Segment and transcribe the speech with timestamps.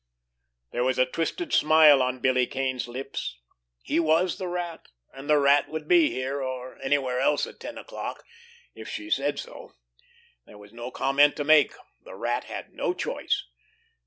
[0.71, 3.37] There was a twisted smile on Billy Kane's lips.
[3.83, 7.77] He was the Rat, and the Rat would be here, or anywhere else at ten
[7.77, 9.73] o'clock—if she said so.
[10.47, 11.73] There was no comment to make.
[12.03, 13.43] The Rat had no choice.